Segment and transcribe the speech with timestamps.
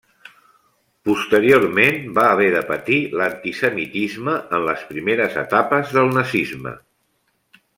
[1.09, 6.75] Posteriorment, va haver de patir l'antisemitisme en les primeres etapes del nazisme.